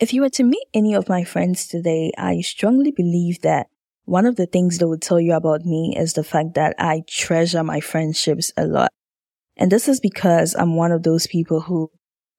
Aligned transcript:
If 0.00 0.12
you 0.12 0.20
were 0.20 0.30
to 0.30 0.44
meet 0.44 0.64
any 0.72 0.94
of 0.94 1.08
my 1.08 1.24
friends 1.24 1.66
today, 1.66 2.12
I 2.16 2.40
strongly 2.40 2.92
believe 2.92 3.40
that 3.40 3.66
one 4.04 4.26
of 4.26 4.36
the 4.36 4.46
things 4.46 4.78
they 4.78 4.84
would 4.84 5.02
tell 5.02 5.20
you 5.20 5.34
about 5.34 5.64
me 5.64 5.96
is 5.98 6.12
the 6.12 6.22
fact 6.22 6.54
that 6.54 6.76
I 6.78 7.02
treasure 7.08 7.64
my 7.64 7.80
friendships 7.80 8.52
a 8.56 8.64
lot. 8.64 8.92
And 9.56 9.72
this 9.72 9.88
is 9.88 9.98
because 9.98 10.54
I'm 10.54 10.76
one 10.76 10.92
of 10.92 11.02
those 11.02 11.26
people 11.26 11.62
who 11.62 11.90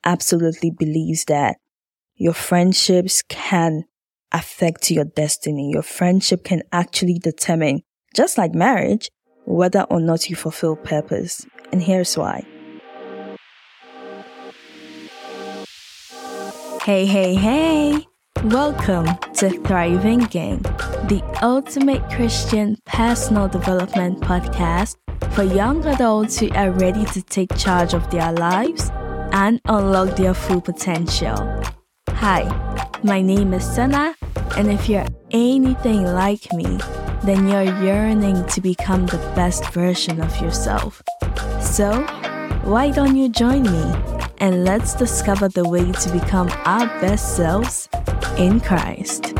absolutely 0.05 0.71
believes 0.71 1.25
that 1.25 1.57
your 2.15 2.33
friendships 2.33 3.23
can 3.27 3.83
affect 4.31 4.89
your 4.89 5.05
destiny. 5.05 5.71
Your 5.73 5.83
friendship 5.83 6.45
can 6.45 6.63
actually 6.71 7.19
determine, 7.19 7.81
just 8.15 8.37
like 8.37 8.53
marriage, 8.53 9.09
whether 9.45 9.81
or 9.89 9.99
not 9.99 10.29
you 10.29 10.37
fulfill 10.37 10.77
purpose. 10.77 11.45
And 11.73 11.83
here's 11.83 12.17
why. 12.17 12.45
Hey, 16.89 17.05
hey, 17.05 17.35
hey! 17.35 18.07
Welcome 18.45 19.05
to 19.35 19.51
Thriving 19.61 20.21
Gang, 20.21 20.63
the 21.05 21.21
ultimate 21.43 22.01
Christian 22.09 22.79
personal 22.87 23.47
development 23.47 24.21
podcast 24.21 24.95
for 25.35 25.43
young 25.43 25.85
adults 25.85 26.39
who 26.39 26.49
are 26.53 26.71
ready 26.71 27.05
to 27.05 27.21
take 27.21 27.55
charge 27.55 27.93
of 27.93 28.09
their 28.09 28.31
lives 28.31 28.89
and 29.33 29.61
unlock 29.65 30.15
their 30.15 30.33
full 30.33 30.61
potential. 30.61 31.37
Hi, 32.09 32.49
my 33.03 33.21
name 33.21 33.53
is 33.53 33.71
Sena, 33.71 34.15
and 34.57 34.71
if 34.71 34.89
you're 34.89 35.05
anything 35.29 36.05
like 36.05 36.51
me, 36.53 36.79
then 37.23 37.47
you're 37.47 37.83
yearning 37.83 38.43
to 38.47 38.61
become 38.61 39.05
the 39.05 39.19
best 39.35 39.63
version 39.73 40.19
of 40.19 40.35
yourself. 40.41 41.03
So, 41.61 42.01
why 42.63 42.89
don't 42.89 43.15
you 43.15 43.29
join 43.29 43.61
me 43.61 44.18
and 44.39 44.63
let's 44.63 44.93
discover 44.93 45.49
the 45.49 45.67
way 45.67 45.91
to 45.91 46.11
become 46.11 46.49
our 46.65 46.87
best 47.01 47.35
selves 47.35 47.89
in 48.37 48.59
Christ. 48.59 49.33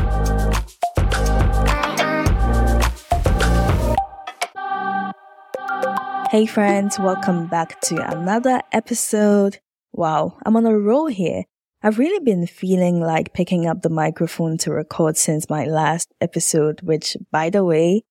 Hey, 6.30 6.46
friends, 6.46 6.98
welcome 6.98 7.48
back 7.48 7.80
to 7.82 7.96
another 7.96 8.60
episode. 8.72 9.58
Wow, 9.92 10.38
I'm 10.46 10.56
on 10.56 10.66
a 10.66 10.78
roll 10.78 11.06
here. 11.06 11.44
I've 11.82 11.98
really 11.98 12.22
been 12.22 12.46
feeling 12.46 13.00
like 13.00 13.32
picking 13.32 13.66
up 13.66 13.82
the 13.82 13.88
microphone 13.88 14.58
to 14.58 14.70
record 14.70 15.16
since 15.16 15.48
my 15.48 15.64
last 15.64 16.12
episode, 16.20 16.82
which, 16.82 17.16
by 17.32 17.50
the 17.50 17.64
way, 17.64 18.04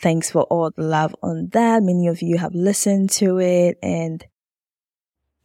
thanks 0.00 0.30
for 0.30 0.44
all 0.44 0.70
the 0.70 0.84
love 0.84 1.14
on 1.22 1.48
that. 1.52 1.82
Many 1.82 2.06
of 2.06 2.22
you 2.22 2.38
have 2.38 2.54
listened 2.54 3.10
to 3.10 3.38
it 3.38 3.76
and 3.82 4.24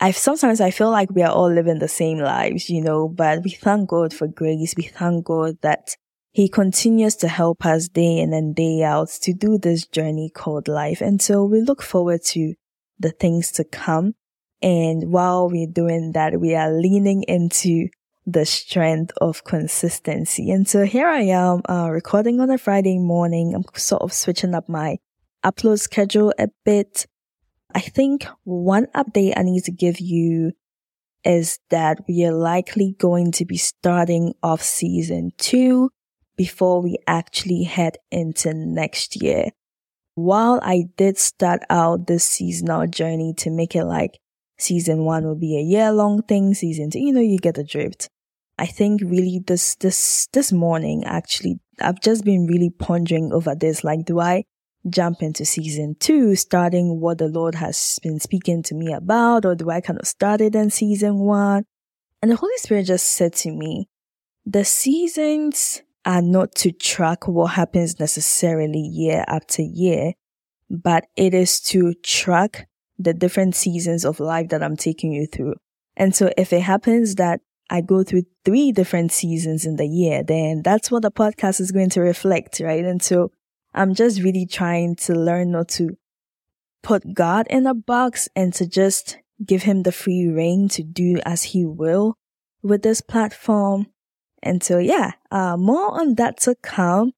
I 0.03 0.11
sometimes 0.11 0.59
I 0.59 0.69
feel 0.69 0.91
like 0.91 1.11
we 1.11 1.21
are 1.21 1.31
all 1.31 1.49
living 1.49 1.79
the 1.79 1.87
same 1.87 2.17
lives, 2.17 2.69
you 2.69 2.81
know, 2.81 3.07
but 3.07 3.41
we 3.41 3.51
thank 3.51 3.87
God 3.87 4.13
for 4.13 4.27
grace. 4.27 4.73
We 4.75 4.83
thank 4.83 5.23
God 5.23 5.59
that 5.61 5.95
he 6.33 6.49
continues 6.49 7.15
to 7.17 7.29
help 7.29 7.65
us 7.65 7.87
day 7.87 8.17
in 8.17 8.33
and 8.33 8.53
day 8.53 8.83
out 8.83 9.07
to 9.21 9.31
do 9.31 9.57
this 9.57 9.87
journey 9.87 10.29
called 10.29 10.67
life. 10.67 10.99
And 10.99 11.21
so 11.21 11.45
we 11.45 11.61
look 11.61 11.81
forward 11.81 12.21
to 12.31 12.53
the 12.99 13.11
things 13.11 13.49
to 13.53 13.63
come. 13.63 14.15
And 14.61 15.09
while 15.09 15.47
we're 15.47 15.71
doing 15.71 16.11
that, 16.11 16.37
we 16.37 16.53
are 16.53 16.69
leaning 16.69 17.23
into 17.23 17.87
the 18.25 18.45
strength 18.45 19.13
of 19.21 19.45
consistency. 19.45 20.51
And 20.51 20.67
so 20.67 20.83
here 20.83 21.07
I 21.07 21.21
am, 21.21 21.61
uh, 21.69 21.89
recording 21.89 22.41
on 22.41 22.49
a 22.49 22.57
Friday 22.57 22.99
morning. 22.99 23.55
I'm 23.55 23.63
sort 23.75 24.01
of 24.01 24.11
switching 24.11 24.53
up 24.53 24.67
my 24.67 24.97
upload 25.45 25.79
schedule 25.79 26.33
a 26.37 26.49
bit. 26.65 27.05
I 27.73 27.79
think 27.79 28.27
one 28.43 28.87
update 28.95 29.33
I 29.35 29.43
need 29.43 29.63
to 29.65 29.71
give 29.71 29.99
you 29.99 30.53
is 31.23 31.59
that 31.69 31.99
we 32.07 32.25
are 32.25 32.33
likely 32.33 32.95
going 32.99 33.31
to 33.33 33.45
be 33.45 33.57
starting 33.57 34.33
off 34.43 34.61
season 34.61 35.31
two 35.37 35.89
before 36.35 36.81
we 36.81 36.97
actually 37.07 37.63
head 37.63 37.97
into 38.11 38.53
next 38.53 39.21
year. 39.21 39.49
While 40.15 40.59
I 40.61 40.85
did 40.97 41.17
start 41.17 41.61
out 41.69 42.07
this 42.07 42.23
seasonal 42.23 42.87
journey 42.87 43.33
to 43.37 43.49
make 43.49 43.75
it 43.75 43.85
like 43.85 44.19
season 44.57 45.05
one 45.05 45.25
will 45.25 45.35
be 45.35 45.57
a 45.57 45.61
year 45.61 45.91
long 45.91 46.21
thing, 46.21 46.53
season 46.53 46.91
two, 46.91 46.99
you 46.99 47.11
know, 47.11 47.21
you 47.21 47.37
get 47.37 47.55
the 47.55 47.63
drift. 47.63 48.09
I 48.59 48.67
think 48.67 49.01
really 49.01 49.41
this, 49.45 49.75
this, 49.75 50.27
this 50.33 50.51
morning 50.51 51.03
actually, 51.05 51.59
I've 51.81 52.01
just 52.01 52.23
been 52.23 52.45
really 52.45 52.69
pondering 52.69 53.31
over 53.33 53.55
this. 53.55 53.83
Like, 53.83 54.05
do 54.05 54.19
I 54.19 54.43
jump 54.89 55.21
into 55.21 55.45
season 55.45 55.95
two, 55.99 56.35
starting 56.35 56.99
what 56.99 57.17
the 57.17 57.27
Lord 57.27 57.55
has 57.55 57.99
been 58.03 58.19
speaking 58.19 58.63
to 58.63 58.75
me 58.75 58.93
about, 58.93 59.45
or 59.45 59.55
do 59.55 59.69
I 59.69 59.81
kind 59.81 59.99
of 59.99 60.07
start 60.07 60.41
it 60.41 60.55
in 60.55 60.69
season 60.69 61.19
one? 61.19 61.65
And 62.21 62.31
the 62.31 62.35
Holy 62.35 62.57
Spirit 62.57 62.85
just 62.85 63.07
said 63.07 63.33
to 63.35 63.51
me, 63.51 63.89
the 64.45 64.65
seasons 64.65 65.81
are 66.05 66.21
not 66.21 66.53
to 66.55 66.71
track 66.71 67.27
what 67.27 67.53
happens 67.53 67.99
necessarily 67.99 68.79
year 68.79 69.23
after 69.27 69.61
year, 69.61 70.13
but 70.69 71.05
it 71.15 71.33
is 71.33 71.61
to 71.61 71.93
track 72.03 72.67
the 72.99 73.13
different 73.13 73.55
seasons 73.55 74.05
of 74.05 74.19
life 74.19 74.49
that 74.49 74.63
I'm 74.63 74.77
taking 74.77 75.11
you 75.11 75.27
through. 75.27 75.55
And 75.95 76.15
so 76.15 76.31
if 76.37 76.51
it 76.51 76.61
happens 76.61 77.15
that 77.15 77.41
I 77.69 77.81
go 77.81 78.03
through 78.03 78.23
three 78.43 78.71
different 78.71 79.11
seasons 79.11 79.65
in 79.65 79.77
the 79.77 79.87
year, 79.87 80.23
then 80.23 80.61
that's 80.63 80.91
what 80.91 81.03
the 81.03 81.11
podcast 81.11 81.59
is 81.59 81.71
going 81.71 81.89
to 81.91 82.01
reflect, 82.01 82.59
right? 82.59 82.83
And 82.83 83.01
so 83.01 83.31
I'm 83.73 83.93
just 83.93 84.21
really 84.21 84.45
trying 84.45 84.95
to 84.97 85.13
learn 85.13 85.51
not 85.51 85.69
to 85.69 85.97
put 86.81 87.13
God 87.13 87.47
in 87.49 87.65
a 87.65 87.73
box 87.73 88.29
and 88.35 88.53
to 88.55 88.67
just 88.67 89.17
give 89.43 89.63
him 89.63 89.83
the 89.83 89.91
free 89.91 90.27
reign 90.27 90.67
to 90.69 90.83
do 90.83 91.19
as 91.25 91.43
he 91.43 91.65
will 91.65 92.15
with 92.61 92.83
this 92.83 93.01
platform. 93.01 93.87
And 94.41 94.63
so, 94.63 94.77
yeah, 94.77 95.13
uh, 95.31 95.57
more 95.57 95.99
on 95.99 96.15
that 96.15 96.39
to 96.41 96.55
come. 96.55 97.13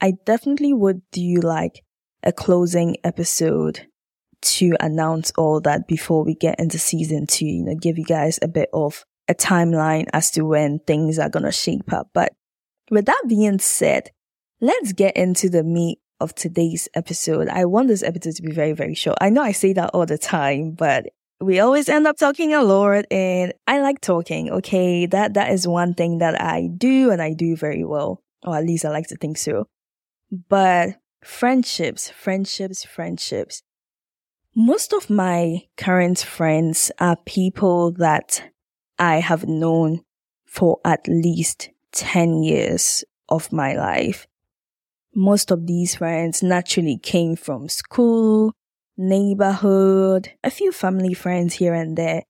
I 0.00 0.14
definitely 0.24 0.72
would 0.72 1.02
do 1.12 1.36
like 1.36 1.82
a 2.22 2.32
closing 2.32 2.96
episode 3.04 3.86
to 4.42 4.76
announce 4.80 5.32
all 5.38 5.60
that 5.62 5.88
before 5.88 6.24
we 6.24 6.34
get 6.34 6.58
into 6.60 6.78
season 6.78 7.26
two, 7.26 7.46
you 7.46 7.64
know, 7.64 7.74
give 7.74 7.96
you 7.96 8.04
guys 8.04 8.38
a 8.42 8.48
bit 8.48 8.68
of 8.72 9.04
a 9.28 9.34
timeline 9.34 10.06
as 10.12 10.30
to 10.32 10.42
when 10.42 10.80
things 10.80 11.18
are 11.18 11.30
going 11.30 11.44
to 11.44 11.52
shape 11.52 11.92
up. 11.92 12.10
But 12.12 12.34
with 12.90 13.06
that 13.06 13.22
being 13.26 13.58
said, 13.58 14.10
let's 14.64 14.94
get 14.94 15.16
into 15.16 15.50
the 15.50 15.62
meat 15.62 15.98
of 16.20 16.34
today's 16.34 16.88
episode. 16.94 17.48
I 17.48 17.66
want 17.66 17.88
this 17.88 18.02
episode 18.02 18.36
to 18.36 18.42
be 18.42 18.52
very, 18.52 18.72
very 18.72 18.94
short. 18.94 19.18
I 19.20 19.28
know 19.28 19.42
I 19.42 19.52
say 19.52 19.74
that 19.74 19.90
all 19.92 20.06
the 20.06 20.16
time, 20.16 20.72
but 20.72 21.06
we 21.40 21.60
always 21.60 21.88
end 21.88 22.06
up 22.06 22.16
talking 22.16 22.54
a 22.54 22.62
lot 22.62 23.04
and 23.10 23.52
I 23.66 23.80
like 23.82 24.00
talking. 24.00 24.50
Okay. 24.50 25.04
That, 25.04 25.34
that 25.34 25.52
is 25.52 25.68
one 25.68 25.92
thing 25.92 26.18
that 26.18 26.40
I 26.40 26.68
do 26.76 27.10
and 27.10 27.20
I 27.20 27.34
do 27.34 27.56
very 27.56 27.84
well. 27.84 28.22
Or 28.42 28.56
at 28.56 28.64
least 28.64 28.86
I 28.86 28.88
like 28.88 29.08
to 29.08 29.16
think 29.16 29.36
so. 29.36 29.68
But 30.48 30.96
friendships, 31.22 32.10
friendships, 32.10 32.84
friendships. 32.84 33.62
Most 34.56 34.94
of 34.94 35.10
my 35.10 35.64
current 35.76 36.20
friends 36.20 36.90
are 37.00 37.16
people 37.26 37.92
that 37.92 38.50
I 38.98 39.16
have 39.16 39.46
known 39.46 40.04
for 40.46 40.78
at 40.84 41.06
least 41.06 41.70
10 41.92 42.42
years 42.42 43.04
of 43.28 43.52
my 43.52 43.74
life 43.74 44.26
most 45.14 45.50
of 45.50 45.66
these 45.66 45.96
friends 45.96 46.42
naturally 46.42 46.98
came 46.98 47.36
from 47.36 47.68
school, 47.68 48.52
neighborhood, 48.96 50.30
a 50.42 50.50
few 50.50 50.72
family 50.72 51.14
friends 51.14 51.54
here 51.54 51.74
and 51.74 51.96
there. 51.96 52.22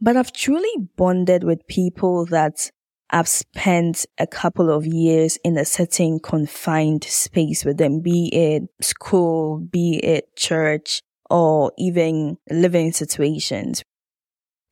But 0.00 0.16
I've 0.16 0.32
truly 0.32 0.88
bonded 0.96 1.44
with 1.44 1.66
people 1.68 2.26
that 2.26 2.70
I've 3.10 3.28
spent 3.28 4.06
a 4.18 4.26
couple 4.26 4.70
of 4.70 4.86
years 4.86 5.38
in 5.44 5.58
a 5.58 5.64
certain 5.64 6.18
confined 6.18 7.04
space 7.04 7.64
with 7.64 7.76
them, 7.76 8.00
be 8.00 8.28
it 8.32 8.62
school, 8.80 9.58
be 9.58 9.98
it 10.02 10.34
church, 10.36 11.02
or 11.30 11.72
even 11.78 12.38
living 12.50 12.92
situations. 12.92 13.82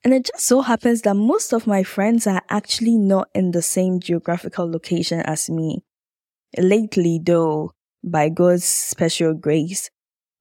And 0.02 0.14
it 0.14 0.30
just 0.32 0.46
so 0.46 0.62
happens 0.62 1.02
that 1.02 1.14
most 1.14 1.52
of 1.52 1.66
my 1.66 1.82
friends 1.82 2.26
are 2.26 2.42
actually 2.48 2.96
not 2.96 3.28
in 3.34 3.50
the 3.50 3.60
same 3.60 4.00
geographical 4.00 4.70
location 4.70 5.20
as 5.20 5.50
me. 5.50 5.84
Lately, 6.58 7.20
though, 7.22 7.72
by 8.02 8.28
God's 8.28 8.64
special 8.64 9.34
grace, 9.34 9.90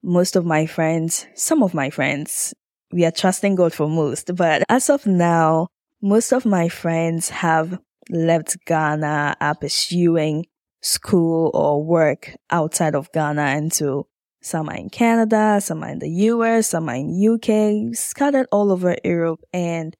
most 0.01 0.35
of 0.35 0.45
my 0.45 0.65
friends, 0.65 1.27
some 1.35 1.61
of 1.61 1.73
my 1.73 1.89
friends, 1.89 2.53
we 2.91 3.05
are 3.05 3.11
trusting 3.11 3.55
God 3.55 3.73
for 3.73 3.87
most, 3.87 4.35
but 4.35 4.63
as 4.69 4.89
of 4.89 5.05
now, 5.05 5.67
most 6.01 6.31
of 6.31 6.45
my 6.45 6.69
friends 6.69 7.29
have 7.29 7.79
left 8.09 8.57
Ghana, 8.65 9.35
are 9.39 9.55
pursuing 9.55 10.45
school 10.81 11.51
or 11.53 11.83
work 11.83 12.35
outside 12.49 12.95
of 12.95 13.11
Ghana. 13.11 13.41
And 13.41 13.73
so 13.73 14.07
some 14.41 14.69
are 14.69 14.75
in 14.75 14.89
Canada, 14.89 15.59
some 15.61 15.83
are 15.83 15.89
in 15.89 15.99
the 15.99 16.09
US, 16.09 16.69
some 16.69 16.89
are 16.89 16.95
in 16.95 17.11
UK, 17.11 17.95
scattered 17.95 18.47
all 18.51 18.71
over 18.71 18.95
Europe. 19.03 19.41
And 19.53 19.95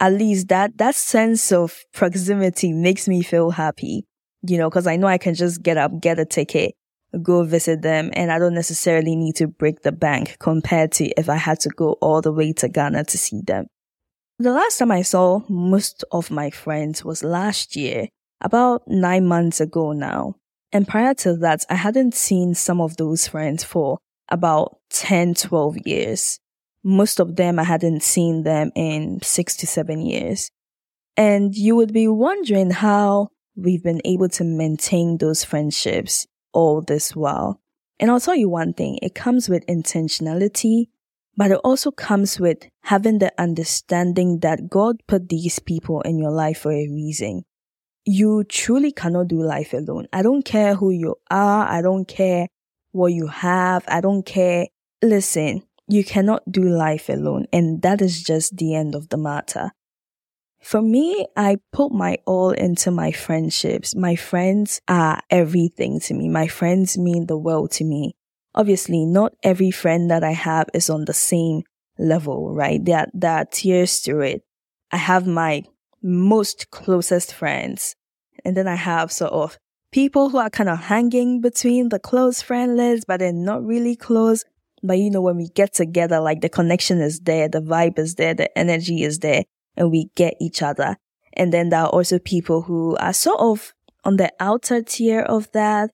at 0.00 0.12
least 0.12 0.48
that, 0.48 0.76
that 0.78 0.96
sense 0.96 1.52
of 1.52 1.84
proximity 1.94 2.72
makes 2.72 3.08
me 3.08 3.22
feel 3.22 3.50
happy 3.50 4.07
you 4.42 4.58
know, 4.58 4.70
cause 4.70 4.86
I 4.86 4.96
know 4.96 5.06
I 5.06 5.18
can 5.18 5.34
just 5.34 5.62
get 5.62 5.76
up, 5.76 6.00
get 6.00 6.18
a 6.18 6.24
ticket, 6.24 6.74
go 7.22 7.42
visit 7.44 7.82
them, 7.82 8.10
and 8.12 8.30
I 8.30 8.38
don't 8.38 8.54
necessarily 8.54 9.16
need 9.16 9.36
to 9.36 9.46
break 9.46 9.82
the 9.82 9.92
bank 9.92 10.36
compared 10.38 10.92
to 10.92 11.08
if 11.18 11.28
I 11.28 11.36
had 11.36 11.60
to 11.60 11.70
go 11.70 11.92
all 12.00 12.20
the 12.20 12.32
way 12.32 12.52
to 12.54 12.68
Ghana 12.68 13.04
to 13.04 13.18
see 13.18 13.40
them. 13.42 13.66
The 14.38 14.52
last 14.52 14.78
time 14.78 14.92
I 14.92 15.02
saw 15.02 15.40
most 15.48 16.04
of 16.12 16.30
my 16.30 16.50
friends 16.50 17.04
was 17.04 17.24
last 17.24 17.74
year, 17.74 18.08
about 18.40 18.82
nine 18.86 19.26
months 19.26 19.60
ago 19.60 19.92
now. 19.92 20.36
And 20.72 20.86
prior 20.86 21.14
to 21.14 21.36
that, 21.38 21.64
I 21.70 21.74
hadn't 21.74 22.14
seen 22.14 22.54
some 22.54 22.80
of 22.80 22.96
those 22.96 23.26
friends 23.26 23.64
for 23.64 23.98
about 24.28 24.78
10, 24.90 25.34
12 25.34 25.78
years. 25.86 26.38
Most 26.84 27.20
of 27.20 27.36
them, 27.36 27.58
I 27.58 27.64
hadn't 27.64 28.02
seen 28.02 28.42
them 28.42 28.70
in 28.74 29.20
six 29.22 29.56
to 29.56 29.66
seven 29.66 30.02
years. 30.02 30.50
And 31.16 31.54
you 31.54 31.74
would 31.74 31.92
be 31.92 32.06
wondering 32.06 32.70
how 32.70 33.30
we've 33.58 33.82
been 33.82 34.00
able 34.04 34.28
to 34.28 34.44
maintain 34.44 35.18
those 35.18 35.44
friendships 35.44 36.26
all 36.52 36.80
this 36.80 37.14
while. 37.16 37.60
And 37.98 38.10
I'll 38.10 38.20
tell 38.20 38.36
you 38.36 38.48
one 38.48 38.72
thing, 38.72 38.98
it 39.02 39.14
comes 39.14 39.48
with 39.48 39.66
intentionality, 39.66 40.88
but 41.36 41.50
it 41.50 41.60
also 41.64 41.90
comes 41.90 42.38
with 42.38 42.68
having 42.82 43.18
the 43.18 43.32
understanding 43.38 44.40
that 44.40 44.68
God 44.70 44.96
put 45.06 45.28
these 45.28 45.58
people 45.58 46.00
in 46.02 46.18
your 46.18 46.30
life 46.30 46.60
for 46.60 46.72
a 46.72 46.88
reason. 46.88 47.44
You 48.04 48.44
truly 48.44 48.92
cannot 48.92 49.28
do 49.28 49.42
life 49.42 49.72
alone. 49.72 50.06
I 50.12 50.22
don't 50.22 50.44
care 50.44 50.76
who 50.76 50.90
you 50.90 51.16
are. 51.30 51.68
I 51.68 51.82
don't 51.82 52.06
care 52.06 52.48
what 52.92 53.12
you 53.12 53.26
have. 53.26 53.84
I 53.88 54.00
don't 54.00 54.24
care. 54.24 54.68
Listen, 55.02 55.62
you 55.88 56.04
cannot 56.04 56.42
do 56.50 56.62
life 56.62 57.08
alone. 57.08 57.46
And 57.52 57.82
that 57.82 58.00
is 58.00 58.22
just 58.22 58.56
the 58.56 58.74
end 58.74 58.94
of 58.94 59.08
the 59.08 59.18
matter. 59.18 59.72
For 60.60 60.82
me, 60.82 61.26
I 61.36 61.58
put 61.72 61.92
my 61.92 62.18
all 62.26 62.50
into 62.50 62.90
my 62.90 63.12
friendships. 63.12 63.94
My 63.94 64.16
friends 64.16 64.80
are 64.88 65.20
everything 65.30 66.00
to 66.00 66.14
me. 66.14 66.28
My 66.28 66.48
friends 66.48 66.98
mean 66.98 67.26
the 67.26 67.38
world 67.38 67.70
to 67.72 67.84
me. 67.84 68.14
Obviously, 68.54 69.04
not 69.04 69.34
every 69.42 69.70
friend 69.70 70.10
that 70.10 70.24
I 70.24 70.32
have 70.32 70.66
is 70.74 70.90
on 70.90 71.04
the 71.04 71.14
same 71.14 71.62
level, 71.98 72.52
right? 72.52 72.84
There, 72.84 73.06
there 73.14 73.38
are 73.38 73.44
tiers 73.44 74.00
to 74.02 74.20
it. 74.20 74.42
I 74.90 74.96
have 74.96 75.26
my 75.26 75.62
most 76.02 76.70
closest 76.70 77.32
friends. 77.32 77.94
And 78.44 78.56
then 78.56 78.66
I 78.66 78.74
have 78.74 79.12
sort 79.12 79.32
of 79.32 79.58
people 79.92 80.30
who 80.30 80.38
are 80.38 80.50
kind 80.50 80.68
of 80.68 80.78
hanging 80.78 81.40
between 81.40 81.88
the 81.88 81.98
close 81.98 82.42
friend 82.42 82.76
list, 82.76 83.04
but 83.06 83.20
they're 83.20 83.32
not 83.32 83.64
really 83.64 83.96
close. 83.96 84.44
But 84.82 84.98
you 84.98 85.10
know, 85.10 85.20
when 85.20 85.36
we 85.36 85.48
get 85.48 85.74
together, 85.74 86.20
like 86.20 86.40
the 86.40 86.48
connection 86.48 87.00
is 87.00 87.20
there, 87.20 87.48
the 87.48 87.60
vibe 87.60 87.98
is 87.98 88.16
there, 88.16 88.34
the 88.34 88.56
energy 88.58 89.02
is 89.02 89.20
there 89.20 89.44
and 89.78 89.90
we 89.90 90.10
get 90.14 90.34
each 90.40 90.60
other. 90.62 90.96
And 91.32 91.52
then 91.52 91.70
there 91.70 91.80
are 91.80 91.88
also 91.88 92.18
people 92.18 92.62
who 92.62 92.96
are 92.96 93.12
sort 93.12 93.40
of 93.40 93.72
on 94.04 94.16
the 94.16 94.30
outer 94.40 94.82
tier 94.82 95.20
of 95.20 95.50
that, 95.52 95.90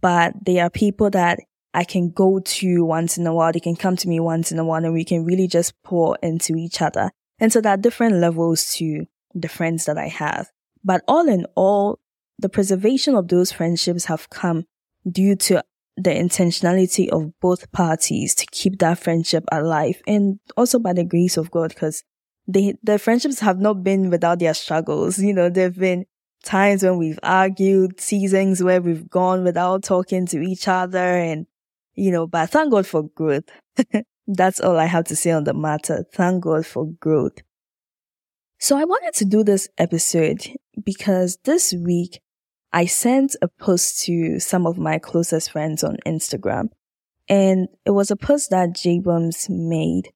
but 0.00 0.34
they 0.44 0.60
are 0.60 0.68
people 0.68 1.08
that 1.10 1.38
I 1.72 1.84
can 1.84 2.10
go 2.10 2.40
to 2.40 2.84
once 2.84 3.16
in 3.16 3.26
a 3.26 3.32
while. 3.32 3.52
They 3.52 3.60
can 3.60 3.76
come 3.76 3.96
to 3.96 4.08
me 4.08 4.18
once 4.20 4.50
in 4.50 4.58
a 4.58 4.64
while 4.64 4.84
and 4.84 4.92
we 4.92 5.04
can 5.04 5.24
really 5.24 5.46
just 5.46 5.80
pour 5.82 6.18
into 6.22 6.56
each 6.56 6.82
other. 6.82 7.10
And 7.38 7.52
so 7.52 7.60
there 7.60 7.72
are 7.72 7.78
different 7.78 8.16
levels 8.16 8.74
to 8.74 9.06
the 9.34 9.48
friends 9.48 9.86
that 9.86 9.96
I 9.96 10.08
have. 10.08 10.50
But 10.82 11.02
all 11.06 11.28
in 11.28 11.46
all, 11.54 12.00
the 12.38 12.48
preservation 12.48 13.14
of 13.14 13.28
those 13.28 13.52
friendships 13.52 14.06
have 14.06 14.30
come 14.30 14.64
due 15.10 15.36
to 15.36 15.62
the 15.96 16.10
intentionality 16.10 17.08
of 17.08 17.38
both 17.40 17.70
parties 17.72 18.34
to 18.34 18.46
keep 18.50 18.78
that 18.78 18.98
friendship 18.98 19.44
alive 19.52 20.00
and 20.06 20.40
also 20.56 20.78
by 20.78 20.92
the 20.92 21.04
grace 21.04 21.36
of 21.36 21.50
God 21.50 21.70
because 21.70 22.02
they, 22.52 22.74
the 22.82 22.98
friendships 22.98 23.40
have 23.40 23.58
not 23.58 23.82
been 23.82 24.10
without 24.10 24.38
their 24.38 24.54
struggles. 24.54 25.18
You 25.18 25.34
know, 25.34 25.48
there've 25.48 25.78
been 25.78 26.06
times 26.44 26.82
when 26.82 26.98
we've 26.98 27.18
argued, 27.22 28.00
seasons 28.00 28.62
where 28.62 28.80
we've 28.80 29.08
gone 29.08 29.44
without 29.44 29.82
talking 29.82 30.26
to 30.26 30.40
each 30.40 30.68
other 30.68 30.98
and, 30.98 31.46
you 31.94 32.10
know, 32.10 32.26
but 32.26 32.50
thank 32.50 32.70
God 32.70 32.86
for 32.86 33.04
growth. 33.14 33.44
That's 34.26 34.60
all 34.60 34.78
I 34.78 34.86
have 34.86 35.04
to 35.06 35.16
say 35.16 35.32
on 35.32 35.44
the 35.44 35.54
matter. 35.54 36.04
Thank 36.14 36.44
God 36.44 36.66
for 36.66 36.86
growth. 37.00 37.38
So 38.58 38.76
I 38.76 38.84
wanted 38.84 39.14
to 39.14 39.24
do 39.24 39.42
this 39.42 39.68
episode 39.78 40.46
because 40.84 41.38
this 41.44 41.72
week 41.72 42.20
I 42.72 42.86
sent 42.86 43.34
a 43.42 43.48
post 43.48 44.04
to 44.04 44.38
some 44.38 44.66
of 44.66 44.78
my 44.78 44.98
closest 44.98 45.50
friends 45.50 45.82
on 45.82 45.96
Instagram 46.06 46.68
and 47.28 47.68
it 47.86 47.92
was 47.92 48.10
a 48.10 48.16
post 48.16 48.50
that 48.50 48.74
J 48.74 49.00
made. 49.48 50.12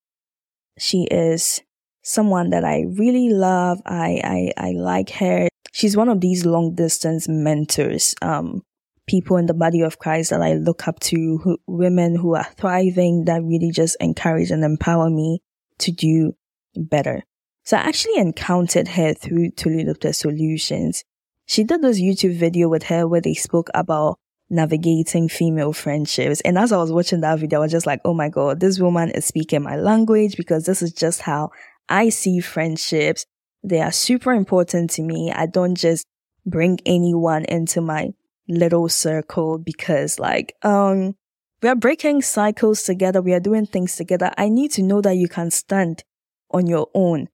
She 0.78 1.04
is 1.04 1.62
someone 2.04 2.50
that 2.50 2.64
I 2.64 2.84
really 2.96 3.30
love. 3.30 3.80
I, 3.84 4.52
I, 4.56 4.68
I 4.68 4.72
like 4.72 5.10
her. 5.10 5.48
She's 5.72 5.96
one 5.96 6.08
of 6.08 6.20
these 6.20 6.46
long 6.46 6.76
distance 6.76 7.26
mentors, 7.28 8.14
um, 8.22 8.62
people 9.08 9.36
in 9.36 9.46
the 9.46 9.54
body 9.54 9.80
of 9.80 9.98
Christ 9.98 10.30
that 10.30 10.40
I 10.40 10.54
look 10.54 10.86
up 10.86 11.00
to, 11.00 11.38
who, 11.42 11.58
women 11.66 12.14
who 12.14 12.36
are 12.36 12.46
thriving 12.56 13.24
that 13.24 13.42
really 13.42 13.72
just 13.72 13.96
encourage 13.98 14.52
and 14.52 14.62
empower 14.62 15.10
me 15.10 15.40
to 15.80 15.90
do 15.90 16.34
better. 16.76 17.24
So 17.64 17.76
I 17.76 17.80
actually 17.80 18.18
encountered 18.18 18.88
her 18.88 19.14
through 19.14 19.52
Toledo 19.52 19.94
Solutions. 20.12 21.02
She 21.46 21.64
did 21.64 21.82
this 21.82 22.00
YouTube 22.00 22.36
video 22.36 22.68
with 22.68 22.84
her 22.84 23.08
where 23.08 23.20
they 23.20 23.34
spoke 23.34 23.68
about 23.74 24.18
navigating 24.50 25.28
female 25.28 25.72
friendships. 25.72 26.40
And 26.42 26.58
as 26.58 26.72
I 26.72 26.76
was 26.76 26.92
watching 26.92 27.20
that 27.20 27.38
video, 27.38 27.60
I 27.60 27.62
was 27.62 27.72
just 27.72 27.86
like, 27.86 28.00
oh 28.04 28.14
my 28.14 28.28
God, 28.28 28.60
this 28.60 28.78
woman 28.78 29.10
is 29.10 29.24
speaking 29.24 29.62
my 29.62 29.76
language 29.76 30.36
because 30.36 30.66
this 30.66 30.82
is 30.82 30.92
just 30.92 31.22
how 31.22 31.50
I 31.88 32.08
see 32.08 32.40
friendships. 32.40 33.26
They 33.62 33.80
are 33.80 33.92
super 33.92 34.32
important 34.32 34.90
to 34.90 35.02
me. 35.02 35.32
I 35.32 35.46
don't 35.46 35.74
just 35.74 36.06
bring 36.46 36.78
anyone 36.84 37.44
into 37.44 37.80
my 37.80 38.10
little 38.48 38.88
circle 38.88 39.58
because 39.58 40.18
like, 40.18 40.54
um, 40.62 41.14
we 41.62 41.68
are 41.68 41.74
breaking 41.74 42.22
cycles 42.22 42.82
together. 42.82 43.22
We 43.22 43.32
are 43.32 43.40
doing 43.40 43.66
things 43.66 43.96
together. 43.96 44.32
I 44.36 44.50
need 44.50 44.70
to 44.72 44.82
know 44.82 45.00
that 45.00 45.16
you 45.16 45.28
can 45.28 45.50
stand 45.50 46.04
on 46.50 46.66
your 46.66 46.88
own 46.94 47.28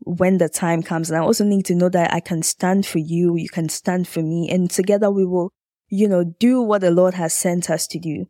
when 0.00 0.38
the 0.38 0.48
time 0.48 0.82
comes. 0.82 1.10
And 1.10 1.16
I 1.16 1.22
also 1.22 1.44
need 1.44 1.66
to 1.66 1.74
know 1.74 1.88
that 1.90 2.12
I 2.12 2.20
can 2.20 2.42
stand 2.42 2.86
for 2.86 2.98
you. 2.98 3.36
You 3.36 3.48
can 3.48 3.68
stand 3.68 4.08
for 4.08 4.22
me 4.22 4.50
and 4.50 4.68
together 4.70 5.10
we 5.10 5.24
will, 5.24 5.52
you 5.88 6.08
know, 6.08 6.24
do 6.24 6.60
what 6.60 6.80
the 6.80 6.90
Lord 6.90 7.14
has 7.14 7.32
sent 7.32 7.70
us 7.70 7.86
to 7.88 7.98
do. 7.98 8.26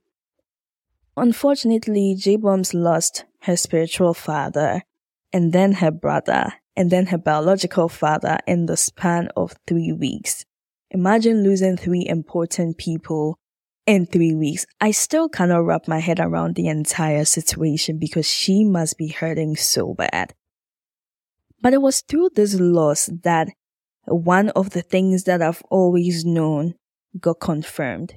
Unfortunately, 1.16 2.14
J 2.18 2.36
Bombs 2.36 2.74
lost 2.74 3.24
her 3.42 3.56
spiritual 3.56 4.14
father 4.14 4.82
and 5.32 5.52
then 5.52 5.72
her 5.72 5.90
brother, 5.90 6.54
and 6.76 6.90
then 6.90 7.06
her 7.06 7.18
biological 7.18 7.88
father 7.88 8.38
in 8.46 8.66
the 8.66 8.76
span 8.76 9.28
of 9.36 9.54
three 9.66 9.92
weeks. 9.92 10.44
Imagine 10.90 11.42
losing 11.42 11.76
three 11.76 12.06
important 12.06 12.78
people 12.78 13.38
in 13.86 14.06
three 14.06 14.34
weeks. 14.34 14.66
I 14.80 14.90
still 14.90 15.28
cannot 15.28 15.64
wrap 15.64 15.88
my 15.88 15.98
head 15.98 16.20
around 16.20 16.54
the 16.54 16.68
entire 16.68 17.24
situation 17.24 17.98
because 17.98 18.28
she 18.28 18.64
must 18.64 18.98
be 18.98 19.08
hurting 19.08 19.56
so 19.56 19.94
bad. 19.94 20.34
But 21.60 21.74
it 21.74 21.82
was 21.82 22.00
through 22.00 22.30
this 22.34 22.58
loss 22.58 23.10
that 23.22 23.48
one 24.06 24.50
of 24.50 24.70
the 24.70 24.82
things 24.82 25.24
that 25.24 25.42
I've 25.42 25.62
always 25.70 26.24
known 26.24 26.74
got 27.18 27.40
confirmed. 27.40 28.14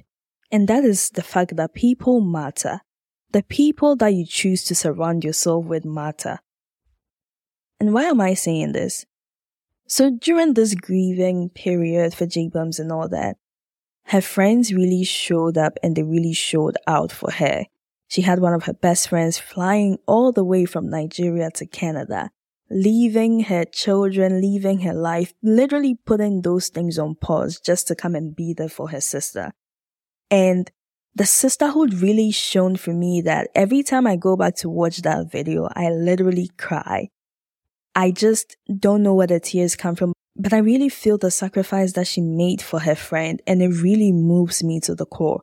And 0.50 0.68
that 0.68 0.84
is 0.84 1.10
the 1.10 1.22
fact 1.22 1.56
that 1.56 1.74
people 1.74 2.20
matter. 2.20 2.80
The 3.32 3.42
people 3.42 3.96
that 3.96 4.14
you 4.14 4.24
choose 4.24 4.64
to 4.64 4.74
surround 4.74 5.24
yourself 5.24 5.64
with 5.64 5.84
matter. 5.84 6.38
And 7.84 7.92
why 7.92 8.04
am 8.04 8.18
I 8.18 8.32
saying 8.32 8.72
this? 8.72 9.04
So 9.86 10.08
during 10.08 10.54
this 10.54 10.74
grieving 10.74 11.50
period 11.50 12.14
for 12.14 12.24
J 12.24 12.48
Bums 12.48 12.78
and 12.78 12.90
all 12.90 13.10
that, 13.10 13.36
her 14.04 14.22
friends 14.22 14.72
really 14.72 15.04
showed 15.04 15.58
up 15.58 15.74
and 15.82 15.94
they 15.94 16.02
really 16.02 16.32
showed 16.32 16.78
out 16.86 17.12
for 17.12 17.30
her. 17.32 17.66
She 18.08 18.22
had 18.22 18.38
one 18.38 18.54
of 18.54 18.62
her 18.62 18.72
best 18.72 19.10
friends 19.10 19.36
flying 19.36 19.98
all 20.06 20.32
the 20.32 20.44
way 20.44 20.64
from 20.64 20.88
Nigeria 20.88 21.50
to 21.56 21.66
Canada, 21.66 22.30
leaving 22.70 23.40
her 23.40 23.66
children, 23.66 24.40
leaving 24.40 24.78
her 24.78 24.94
life, 24.94 25.34
literally 25.42 25.98
putting 26.06 26.40
those 26.40 26.70
things 26.70 26.98
on 26.98 27.16
pause 27.16 27.60
just 27.60 27.86
to 27.88 27.94
come 27.94 28.14
and 28.14 28.34
be 28.34 28.54
there 28.54 28.70
for 28.70 28.88
her 28.88 29.00
sister. 29.02 29.52
And 30.30 30.70
the 31.14 31.26
sisterhood 31.26 31.92
really 31.92 32.30
shone 32.30 32.76
for 32.76 32.94
me 32.94 33.20
that 33.20 33.50
every 33.54 33.82
time 33.82 34.06
I 34.06 34.16
go 34.16 34.38
back 34.38 34.54
to 34.56 34.70
watch 34.70 35.02
that 35.02 35.30
video, 35.30 35.68
I 35.76 35.90
literally 35.90 36.50
cry 36.56 37.10
I 37.94 38.10
just 38.10 38.56
don't 38.78 39.02
know 39.02 39.14
where 39.14 39.26
the 39.26 39.40
tears 39.40 39.76
come 39.76 39.94
from, 39.94 40.12
but 40.36 40.52
I 40.52 40.58
really 40.58 40.88
feel 40.88 41.16
the 41.16 41.30
sacrifice 41.30 41.92
that 41.92 42.06
she 42.06 42.20
made 42.20 42.60
for 42.60 42.80
her 42.80 42.94
friend 42.94 43.40
and 43.46 43.62
it 43.62 43.68
really 43.68 44.12
moves 44.12 44.64
me 44.64 44.80
to 44.80 44.94
the 44.94 45.06
core. 45.06 45.42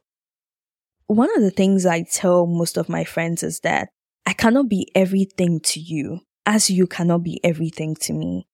One 1.08 1.30
of 1.36 1.42
the 1.42 1.52
things 1.52 1.86
I 1.86 2.04
tell 2.04 2.46
most 2.46 2.78
of 2.78 2.90
my 2.90 3.04
friends 3.04 3.44
is 3.44 3.62
that 3.62 3.90
I 4.26 4.34
cannot 4.34 4.70
be 4.70 4.90
everything 4.96 5.60
to 5.62 5.80
you 5.80 6.22
as 6.46 6.70
you 6.70 6.88
cannot 6.88 7.24
be 7.24 7.40
everything 7.44 7.96
to 7.96 8.14
me. 8.14 8.48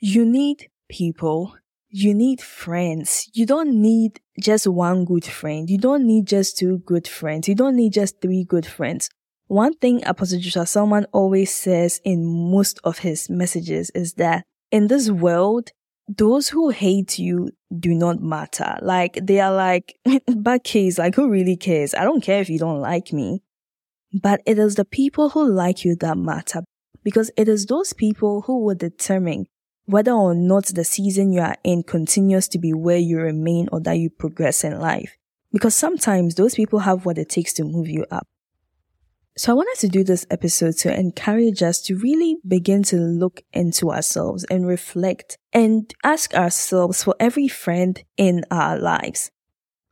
You 0.00 0.24
need 0.24 0.68
people. 0.88 1.54
You 1.90 2.14
need 2.14 2.40
friends. 2.40 3.28
You 3.32 3.46
don't 3.46 3.80
need 3.80 4.20
just 4.38 4.66
one 4.66 5.04
good 5.04 5.24
friend. 5.24 5.70
You 5.70 5.78
don't 5.78 6.06
need 6.06 6.26
just 6.26 6.58
two 6.58 6.78
good 6.78 7.08
friends. 7.08 7.48
You 7.48 7.54
don't 7.54 7.76
need 7.76 7.92
just 7.92 8.20
three 8.20 8.44
good 8.44 8.66
friends. 8.66 9.08
One 9.48 9.72
thing 9.74 10.04
Apostle 10.04 10.40
Joshua 10.40 10.66
Selman 10.66 11.06
always 11.10 11.52
says 11.52 12.02
in 12.04 12.24
most 12.26 12.78
of 12.84 12.98
his 12.98 13.30
messages 13.30 13.88
is 13.90 14.14
that 14.14 14.44
in 14.70 14.88
this 14.88 15.10
world, 15.10 15.70
those 16.06 16.50
who 16.50 16.68
hate 16.68 17.18
you 17.18 17.50
do 17.76 17.94
not 17.94 18.20
matter. 18.22 18.78
Like 18.82 19.18
they 19.22 19.40
are 19.40 19.52
like 19.52 19.98
bad 20.26 20.64
case, 20.64 20.98
like 20.98 21.14
who 21.14 21.30
really 21.30 21.56
cares? 21.56 21.94
I 21.94 22.04
don't 22.04 22.22
care 22.22 22.42
if 22.42 22.50
you 22.50 22.58
don't 22.58 22.80
like 22.80 23.10
me. 23.10 23.42
But 24.12 24.42
it 24.44 24.58
is 24.58 24.74
the 24.74 24.84
people 24.84 25.30
who 25.30 25.50
like 25.50 25.82
you 25.82 25.96
that 25.96 26.18
matter 26.18 26.62
because 27.02 27.30
it 27.36 27.48
is 27.48 27.66
those 27.66 27.94
people 27.94 28.42
who 28.42 28.62
will 28.62 28.74
determine 28.74 29.46
whether 29.86 30.12
or 30.12 30.34
not 30.34 30.66
the 30.66 30.84
season 30.84 31.32
you 31.32 31.40
are 31.40 31.56
in 31.64 31.82
continues 31.82 32.48
to 32.48 32.58
be 32.58 32.74
where 32.74 32.98
you 32.98 33.18
remain 33.18 33.68
or 33.72 33.80
that 33.80 33.94
you 33.94 34.10
progress 34.10 34.62
in 34.62 34.78
life. 34.78 35.16
Because 35.52 35.74
sometimes 35.74 36.34
those 36.34 36.54
people 36.54 36.80
have 36.80 37.06
what 37.06 37.16
it 37.16 37.30
takes 37.30 37.54
to 37.54 37.64
move 37.64 37.88
you 37.88 38.04
up. 38.10 38.26
So 39.38 39.52
I 39.52 39.54
wanted 39.54 39.78
to 39.82 39.88
do 39.88 40.02
this 40.02 40.26
episode 40.32 40.78
to 40.78 40.92
encourage 40.92 41.62
us 41.62 41.80
to 41.82 41.96
really 41.96 42.38
begin 42.46 42.82
to 42.84 42.96
look 42.96 43.44
into 43.52 43.92
ourselves 43.92 44.42
and 44.50 44.66
reflect 44.66 45.38
and 45.52 45.94
ask 46.02 46.34
ourselves 46.34 47.04
for 47.04 47.14
every 47.20 47.46
friend 47.46 48.02
in 48.16 48.44
our 48.50 48.76
lives. 48.76 49.30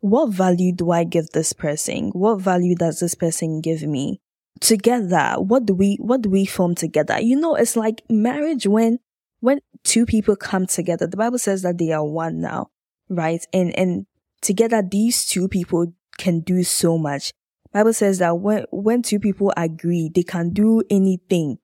What 0.00 0.30
value 0.30 0.72
do 0.74 0.90
I 0.90 1.04
give 1.04 1.30
this 1.30 1.52
person? 1.52 2.08
What 2.08 2.40
value 2.40 2.74
does 2.74 2.98
this 2.98 3.14
person 3.14 3.60
give 3.60 3.82
me? 3.82 4.20
Together, 4.58 5.36
what 5.38 5.64
do 5.64 5.74
we, 5.74 5.96
what 6.00 6.22
do 6.22 6.28
we 6.30 6.44
form 6.44 6.74
together? 6.74 7.20
You 7.20 7.38
know, 7.38 7.54
it's 7.54 7.76
like 7.76 8.02
marriage 8.10 8.66
when, 8.66 8.98
when 9.38 9.60
two 9.84 10.06
people 10.06 10.34
come 10.34 10.66
together. 10.66 11.06
The 11.06 11.16
Bible 11.16 11.38
says 11.38 11.62
that 11.62 11.78
they 11.78 11.92
are 11.92 12.04
one 12.04 12.40
now, 12.40 12.70
right? 13.08 13.46
And, 13.52 13.78
and 13.78 14.06
together, 14.42 14.82
these 14.82 15.24
two 15.24 15.46
people 15.46 15.92
can 16.18 16.40
do 16.40 16.64
so 16.64 16.98
much. 16.98 17.32
Bible 17.76 17.92
says 17.92 18.20
that 18.20 18.38
when, 18.38 18.64
when 18.70 19.02
two 19.02 19.18
people 19.18 19.52
agree, 19.54 20.10
they 20.14 20.22
can 20.22 20.48
do 20.48 20.82
anything, 20.88 21.58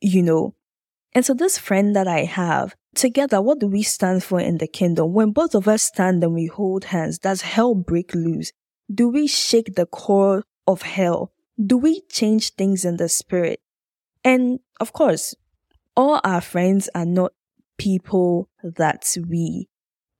you 0.00 0.22
know. 0.22 0.54
And 1.12 1.26
so 1.26 1.34
this 1.34 1.58
friend 1.58 1.94
that 1.94 2.08
I 2.08 2.24
have, 2.24 2.74
together, 2.94 3.42
what 3.42 3.58
do 3.58 3.66
we 3.66 3.82
stand 3.82 4.24
for 4.24 4.40
in 4.40 4.56
the 4.56 4.66
kingdom? 4.66 5.12
When 5.12 5.32
both 5.32 5.54
of 5.54 5.68
us 5.68 5.82
stand 5.82 6.24
and 6.24 6.32
we 6.32 6.46
hold 6.46 6.84
hands, 6.84 7.18
does 7.18 7.42
hell 7.42 7.74
break 7.74 8.14
loose? 8.14 8.50
Do 8.90 9.10
we 9.10 9.26
shake 9.26 9.74
the 9.74 9.84
core 9.84 10.44
of 10.66 10.80
hell? 10.80 11.32
Do 11.62 11.76
we 11.76 12.00
change 12.10 12.54
things 12.54 12.86
in 12.86 12.96
the 12.96 13.10
spirit? 13.10 13.60
And 14.24 14.60
of 14.80 14.94
course, 14.94 15.34
all 15.94 16.18
our 16.24 16.40
friends 16.40 16.88
are 16.94 17.04
not 17.04 17.34
people 17.76 18.48
that 18.62 19.14
we 19.28 19.68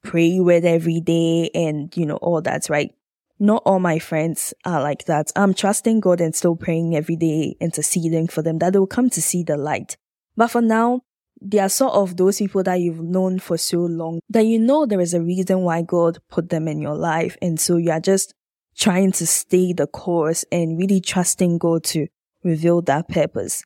pray 0.04 0.40
with 0.40 0.66
every 0.66 1.00
day 1.00 1.48
and, 1.54 1.96
you 1.96 2.04
know, 2.04 2.16
all 2.16 2.42
that, 2.42 2.68
right? 2.68 2.92
Not 3.38 3.62
all 3.64 3.78
my 3.78 3.98
friends 3.98 4.52
are 4.64 4.82
like 4.82 5.04
that. 5.04 5.30
I'm 5.36 5.54
trusting 5.54 6.00
God 6.00 6.20
and 6.20 6.34
still 6.34 6.56
praying 6.56 6.96
every 6.96 7.16
day, 7.16 7.56
interceding 7.60 8.26
for 8.26 8.42
them 8.42 8.58
that 8.58 8.72
they'll 8.72 8.86
come 8.86 9.10
to 9.10 9.22
see 9.22 9.42
the 9.44 9.56
light. 9.56 9.96
But 10.36 10.48
for 10.48 10.60
now, 10.60 11.02
they 11.40 11.58
are 11.58 11.68
sort 11.68 11.92
of 11.92 12.16
those 12.16 12.38
people 12.38 12.62
that 12.64 12.80
you've 12.80 13.02
known 13.02 13.38
for 13.38 13.56
so 13.56 13.78
long 13.78 14.20
that 14.28 14.46
you 14.46 14.58
know 14.58 14.86
there 14.86 15.00
is 15.00 15.14
a 15.14 15.22
reason 15.22 15.60
why 15.60 15.82
God 15.82 16.18
put 16.28 16.48
them 16.48 16.66
in 16.66 16.80
your 16.80 16.96
life. 16.96 17.36
And 17.40 17.60
so 17.60 17.76
you 17.76 17.92
are 17.92 18.00
just 18.00 18.34
trying 18.76 19.12
to 19.12 19.26
stay 19.26 19.72
the 19.72 19.86
course 19.86 20.44
and 20.50 20.78
really 20.78 21.00
trusting 21.00 21.58
God 21.58 21.84
to 21.84 22.08
reveal 22.42 22.82
that 22.82 23.08
purpose. 23.08 23.62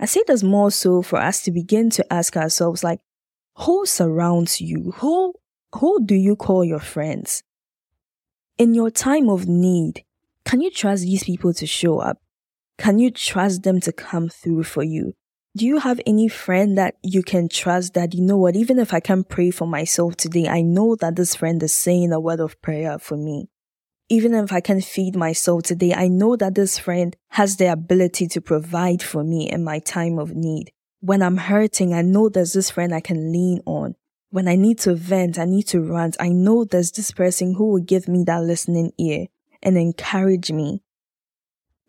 I 0.00 0.06
say 0.06 0.22
this 0.26 0.42
more 0.42 0.70
so 0.70 1.02
for 1.02 1.18
us 1.18 1.42
to 1.42 1.50
begin 1.50 1.90
to 1.90 2.12
ask 2.12 2.36
ourselves 2.36 2.84
like, 2.84 3.00
who 3.56 3.84
surrounds 3.84 4.60
you? 4.60 4.92
Who, 4.96 5.34
who 5.74 6.04
do 6.04 6.14
you 6.14 6.36
call 6.36 6.64
your 6.64 6.78
friends? 6.78 7.42
In 8.58 8.74
your 8.74 8.90
time 8.90 9.30
of 9.30 9.46
need, 9.46 10.04
can 10.44 10.60
you 10.60 10.72
trust 10.72 11.04
these 11.04 11.22
people 11.22 11.54
to 11.54 11.64
show 11.64 12.00
up? 12.00 12.18
Can 12.76 12.98
you 12.98 13.12
trust 13.12 13.62
them 13.62 13.78
to 13.82 13.92
come 13.92 14.28
through 14.28 14.64
for 14.64 14.82
you? 14.82 15.12
Do 15.56 15.64
you 15.64 15.78
have 15.78 16.00
any 16.04 16.26
friend 16.26 16.76
that 16.76 16.96
you 17.00 17.22
can 17.22 17.48
trust 17.48 17.94
that 17.94 18.14
you 18.14 18.20
know 18.20 18.36
what, 18.36 18.56
even 18.56 18.80
if 18.80 18.92
I 18.92 18.98
can't 18.98 19.28
pray 19.28 19.52
for 19.52 19.68
myself 19.68 20.16
today, 20.16 20.48
I 20.48 20.62
know 20.62 20.96
that 20.96 21.14
this 21.14 21.36
friend 21.36 21.62
is 21.62 21.76
saying 21.76 22.12
a 22.12 22.18
word 22.18 22.40
of 22.40 22.60
prayer 22.60 22.98
for 22.98 23.16
me. 23.16 23.48
Even 24.08 24.34
if 24.34 24.52
I 24.52 24.60
can't 24.60 24.82
feed 24.82 25.14
myself 25.14 25.62
today, 25.62 25.94
I 25.94 26.08
know 26.08 26.34
that 26.34 26.56
this 26.56 26.80
friend 26.80 27.14
has 27.28 27.58
the 27.58 27.70
ability 27.70 28.26
to 28.26 28.40
provide 28.40 29.04
for 29.04 29.22
me 29.22 29.48
in 29.48 29.62
my 29.62 29.78
time 29.78 30.18
of 30.18 30.34
need. 30.34 30.72
When 30.98 31.22
I'm 31.22 31.36
hurting, 31.36 31.94
I 31.94 32.02
know 32.02 32.28
there's 32.28 32.54
this 32.54 32.70
friend 32.70 32.92
I 32.92 33.00
can 33.00 33.30
lean 33.30 33.60
on. 33.66 33.94
When 34.30 34.46
I 34.46 34.56
need 34.56 34.78
to 34.80 34.94
vent, 34.94 35.38
I 35.38 35.46
need 35.46 35.66
to 35.68 35.80
rant, 35.80 36.16
I 36.20 36.28
know 36.28 36.64
there's 36.64 36.92
this 36.92 37.10
person 37.10 37.54
who 37.54 37.70
will 37.70 37.82
give 37.82 38.08
me 38.08 38.24
that 38.24 38.42
listening 38.42 38.92
ear 38.98 39.26
and 39.62 39.78
encourage 39.78 40.52
me. 40.52 40.82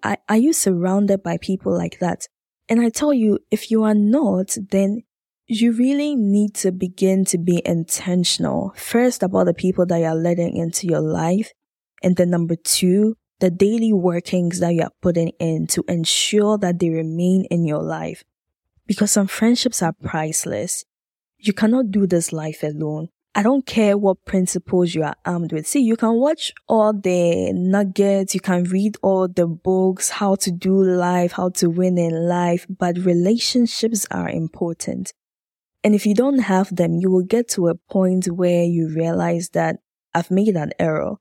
I, 0.02 0.18
are 0.30 0.38
you 0.38 0.54
surrounded 0.54 1.22
by 1.22 1.38
people 1.38 1.78
like 1.78 2.00
that? 2.00 2.28
And 2.70 2.80
I 2.80 2.90
tell 2.90 3.12
you, 3.12 3.40
if 3.52 3.70
you 3.72 3.84
are 3.84 3.94
not, 3.96 4.56
then 4.72 5.04
you 5.48 5.72
really 5.72 6.16
need 6.16 6.54
to 6.54 6.72
begin 6.72 7.26
to 7.26 7.38
be 7.38 7.62
intentional. 7.66 8.72
First, 8.78 9.24
about 9.24 9.46
the 9.46 9.54
people 9.54 9.86
that 9.88 9.98
you're 9.98 10.14
letting 10.14 10.56
into 10.56 10.88
your 10.88 11.02
life. 11.02 11.52
And 12.04 12.16
then 12.16 12.30
number 12.30 12.56
two, 12.56 13.18
the 13.40 13.50
daily 13.50 13.92
workings 13.92 14.60
that 14.60 14.76
you 14.76 14.84
are 14.84 14.92
putting 15.02 15.30
in 15.40 15.68
to 15.68 15.84
ensure 15.88 16.58
that 16.60 16.80
they 16.80 16.90
remain 16.90 17.46
in 17.46 17.66
your 17.66 17.82
life. 17.82 18.24
Because 18.86 19.12
some 19.12 19.28
friendships 19.28 19.82
are 19.82 19.94
priceless. 19.94 20.86
You 21.42 21.54
cannot 21.54 21.92
do 21.92 22.06
this 22.06 22.34
life 22.34 22.64
alone. 22.64 23.08
I 23.34 23.44
don't 23.44 23.66
care 23.66 23.98
what 23.98 24.26
principles 24.26 24.94
you 24.94 25.04
are 25.04 25.16
armed 25.24 25.54
with. 25.54 25.66
See, 25.66 25.80
you 25.80 25.96
can 25.96 26.16
watch 26.16 26.52
all 26.68 26.92
the 26.92 27.54
nuggets, 27.54 28.34
you 28.34 28.42
can 28.42 28.66
read 28.66 28.98
all 29.02 29.30
the 29.30 29.48
books, 29.48 30.10
how 30.10 30.36
to 30.36 30.52
do 30.52 30.84
life, 30.84 31.32
how 31.32 31.50
to 31.50 31.70
win 31.70 31.98
in 31.98 32.28
life, 32.28 32.66
but 32.70 32.98
relationships 32.98 34.06
are 34.12 34.30
important. 34.30 35.14
And 35.82 35.96
if 35.96 36.06
you 36.06 36.14
don't 36.14 36.40
have 36.40 36.76
them, 36.76 36.98
you 36.98 37.10
will 37.10 37.24
get 37.24 37.48
to 37.52 37.70
a 37.70 37.76
point 37.76 38.26
where 38.26 38.66
you 38.66 38.90
realize 38.90 39.52
that 39.52 39.78
I've 40.14 40.32
made 40.32 40.58
an 40.58 40.74
error. 40.78 41.16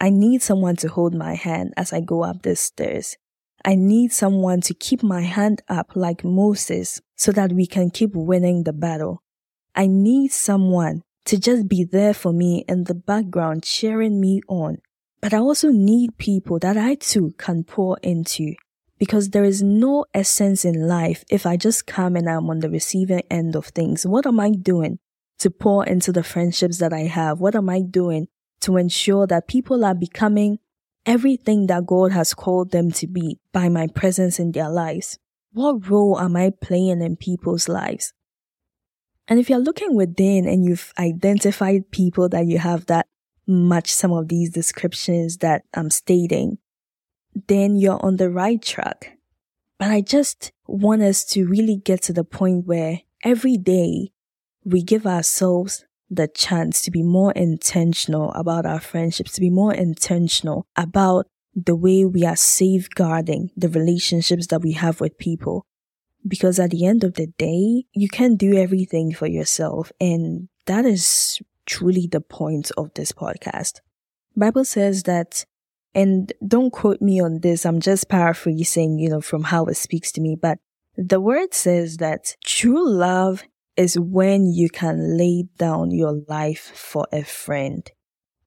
I 0.00 0.10
need 0.10 0.42
someone 0.42 0.74
to 0.76 0.88
hold 0.88 1.14
my 1.14 1.34
hand 1.34 1.74
as 1.76 1.92
I 1.92 2.00
go 2.00 2.24
up 2.24 2.42
the 2.42 2.56
stairs. 2.56 3.16
I 3.64 3.76
need 3.76 4.12
someone 4.12 4.62
to 4.62 4.74
keep 4.74 5.04
my 5.04 5.20
hand 5.20 5.62
up 5.68 5.94
like 5.94 6.24
Moses 6.24 7.00
so 7.16 7.30
that 7.32 7.52
we 7.52 7.66
can 7.66 7.90
keep 7.90 8.14
winning 8.14 8.64
the 8.64 8.72
battle. 8.72 9.22
I 9.74 9.86
need 9.86 10.32
someone 10.32 11.02
to 11.26 11.38
just 11.38 11.68
be 11.68 11.84
there 11.84 12.14
for 12.14 12.32
me 12.32 12.64
in 12.68 12.84
the 12.84 12.94
background, 12.94 13.62
cheering 13.62 14.20
me 14.20 14.40
on. 14.48 14.78
But 15.20 15.34
I 15.34 15.38
also 15.38 15.70
need 15.70 16.18
people 16.18 16.58
that 16.60 16.76
I 16.76 16.94
too 16.94 17.34
can 17.38 17.64
pour 17.64 17.98
into 18.02 18.54
because 18.98 19.30
there 19.30 19.44
is 19.44 19.62
no 19.62 20.04
essence 20.12 20.64
in 20.64 20.86
life 20.86 21.24
if 21.30 21.46
I 21.46 21.56
just 21.56 21.86
come 21.86 22.16
and 22.16 22.28
I'm 22.28 22.50
on 22.50 22.60
the 22.60 22.70
receiving 22.70 23.22
end 23.30 23.56
of 23.56 23.66
things. 23.66 24.06
What 24.06 24.26
am 24.26 24.40
I 24.40 24.50
doing 24.50 24.98
to 25.38 25.50
pour 25.50 25.86
into 25.86 26.12
the 26.12 26.22
friendships 26.22 26.78
that 26.78 26.92
I 26.92 27.00
have? 27.00 27.40
What 27.40 27.54
am 27.54 27.68
I 27.70 27.80
doing 27.80 28.28
to 28.62 28.76
ensure 28.76 29.26
that 29.26 29.48
people 29.48 29.84
are 29.84 29.94
becoming 29.94 30.58
everything 31.06 31.66
that 31.68 31.86
God 31.86 32.12
has 32.12 32.34
called 32.34 32.72
them 32.72 32.90
to 32.92 33.06
be 33.06 33.38
by 33.52 33.68
my 33.68 33.86
presence 33.86 34.38
in 34.38 34.52
their 34.52 34.68
lives? 34.68 35.18
What 35.52 35.88
role 35.88 36.20
am 36.20 36.36
I 36.36 36.50
playing 36.50 37.00
in 37.00 37.16
people's 37.16 37.68
lives? 37.68 38.12
And 39.30 39.38
if 39.38 39.48
you're 39.48 39.60
looking 39.60 39.94
within 39.94 40.48
and 40.48 40.64
you've 40.64 40.92
identified 40.98 41.92
people 41.92 42.28
that 42.30 42.46
you 42.46 42.58
have 42.58 42.86
that 42.86 43.06
match 43.46 43.92
some 43.92 44.12
of 44.12 44.26
these 44.26 44.50
descriptions 44.50 45.36
that 45.36 45.62
I'm 45.72 45.88
stating, 45.88 46.58
then 47.46 47.76
you're 47.76 48.04
on 48.04 48.16
the 48.16 48.28
right 48.28 48.60
track. 48.60 49.18
But 49.78 49.90
I 49.92 50.00
just 50.00 50.50
want 50.66 51.02
us 51.02 51.24
to 51.26 51.46
really 51.46 51.76
get 51.76 52.02
to 52.02 52.12
the 52.12 52.24
point 52.24 52.66
where 52.66 53.02
every 53.22 53.56
day 53.56 54.10
we 54.64 54.82
give 54.82 55.06
ourselves 55.06 55.84
the 56.10 56.26
chance 56.26 56.82
to 56.82 56.90
be 56.90 57.04
more 57.04 57.30
intentional 57.32 58.32
about 58.32 58.66
our 58.66 58.80
friendships, 58.80 59.32
to 59.32 59.40
be 59.40 59.48
more 59.48 59.72
intentional 59.72 60.66
about 60.74 61.28
the 61.54 61.76
way 61.76 62.04
we 62.04 62.24
are 62.24 62.36
safeguarding 62.36 63.50
the 63.56 63.68
relationships 63.68 64.48
that 64.48 64.60
we 64.60 64.72
have 64.72 65.00
with 65.00 65.18
people. 65.18 65.64
Because 66.26 66.58
at 66.58 66.70
the 66.70 66.84
end 66.84 67.04
of 67.04 67.14
the 67.14 67.28
day, 67.38 67.84
you 67.92 68.08
can't 68.08 68.38
do 68.38 68.56
everything 68.56 69.12
for 69.12 69.26
yourself. 69.26 69.90
And 70.00 70.48
that 70.66 70.84
is 70.84 71.40
truly 71.66 72.06
the 72.10 72.20
point 72.20 72.70
of 72.76 72.92
this 72.94 73.12
podcast. 73.12 73.80
Bible 74.36 74.64
says 74.64 75.04
that, 75.04 75.44
and 75.94 76.32
don't 76.46 76.70
quote 76.70 77.00
me 77.00 77.20
on 77.20 77.40
this. 77.40 77.64
I'm 77.66 77.80
just 77.80 78.08
paraphrasing, 78.08 78.98
you 78.98 79.08
know, 79.08 79.20
from 79.20 79.44
how 79.44 79.64
it 79.66 79.76
speaks 79.76 80.12
to 80.12 80.20
me, 80.20 80.36
but 80.40 80.58
the 80.96 81.20
word 81.20 81.54
says 81.54 81.96
that 81.96 82.36
true 82.44 82.88
love 82.88 83.42
is 83.76 83.98
when 83.98 84.52
you 84.52 84.68
can 84.68 85.16
lay 85.16 85.44
down 85.56 85.90
your 85.90 86.12
life 86.28 86.72
for 86.74 87.06
a 87.12 87.22
friend. 87.22 87.90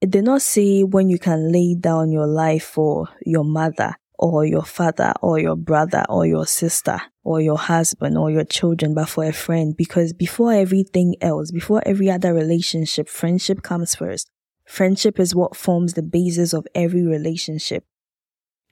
It 0.01 0.11
did 0.11 0.25
not 0.25 0.41
say 0.41 0.83
when 0.83 1.09
you 1.09 1.17
can 1.17 1.51
lay 1.51 1.75
down 1.75 2.11
your 2.11 2.27
life 2.27 2.63
for 2.63 3.07
your 3.25 3.43
mother 3.43 3.95
or 4.23 4.45
your 4.45 4.63
father 4.63 5.11
or 5.21 5.37
your 5.37 5.57
brother 5.57 6.05
or 6.07 6.25
your 6.25 6.47
sister 6.47 7.01
or 7.25 7.41
your 7.41 7.57
husband 7.57 8.17
or 8.17 8.31
your 8.31 8.45
children, 8.45 8.93
but 8.93 9.09
for 9.09 9.25
a 9.25 9.33
friend. 9.33 9.75
Because 9.75 10.13
before 10.13 10.53
everything 10.53 11.15
else, 11.19 11.51
before 11.51 11.83
every 11.85 12.09
other 12.09 12.33
relationship, 12.33 13.09
friendship 13.09 13.61
comes 13.61 13.95
first. 13.95 14.29
Friendship 14.65 15.19
is 15.19 15.35
what 15.35 15.57
forms 15.57 15.93
the 15.93 16.01
basis 16.01 16.53
of 16.53 16.65
every 16.73 17.05
relationship. 17.05 17.83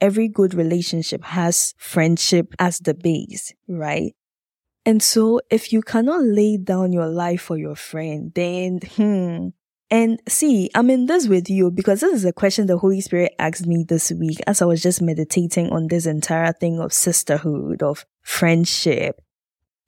Every 0.00 0.26
good 0.26 0.54
relationship 0.54 1.22
has 1.22 1.74
friendship 1.76 2.54
as 2.58 2.78
the 2.78 2.94
base, 2.94 3.52
right? 3.68 4.14
And 4.86 5.02
so 5.02 5.42
if 5.50 5.70
you 5.70 5.82
cannot 5.82 6.24
lay 6.24 6.56
down 6.56 6.94
your 6.94 7.08
life 7.08 7.42
for 7.42 7.58
your 7.58 7.76
friend, 7.76 8.32
then, 8.34 8.80
hmm, 8.96 9.48
and 9.92 10.22
see, 10.26 10.70
I'm 10.74 10.88
in 10.88 11.04
this 11.04 11.28
with 11.28 11.50
you 11.50 11.70
because 11.70 12.00
this 12.00 12.14
is 12.14 12.24
a 12.24 12.32
question 12.32 12.66
the 12.66 12.78
Holy 12.78 13.02
Spirit 13.02 13.34
asked 13.38 13.66
me 13.66 13.84
this 13.86 14.10
week 14.10 14.38
as 14.46 14.62
I 14.62 14.64
was 14.64 14.82
just 14.82 15.02
meditating 15.02 15.68
on 15.68 15.88
this 15.88 16.06
entire 16.06 16.54
thing 16.54 16.80
of 16.80 16.94
sisterhood, 16.94 17.82
of 17.82 18.06
friendship. 18.22 19.20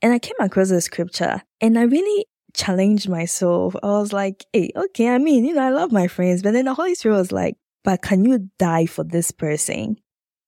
And 0.02 0.12
I 0.12 0.18
came 0.18 0.36
across 0.40 0.70
a 0.70 0.82
scripture 0.82 1.40
and 1.62 1.78
I 1.78 1.84
really 1.84 2.26
challenged 2.52 3.08
myself. 3.08 3.74
I 3.82 3.86
was 3.86 4.12
like, 4.12 4.44
hey, 4.52 4.72
okay, 4.76 5.08
I 5.08 5.16
mean, 5.16 5.46
you 5.46 5.54
know, 5.54 5.62
I 5.62 5.70
love 5.70 5.90
my 5.90 6.06
friends, 6.06 6.42
but 6.42 6.52
then 6.52 6.66
the 6.66 6.74
Holy 6.74 6.94
Spirit 6.94 7.16
was 7.16 7.32
like, 7.32 7.56
but 7.82 8.02
can 8.02 8.26
you 8.26 8.50
die 8.58 8.84
for 8.84 9.04
this 9.04 9.30
person? 9.30 9.96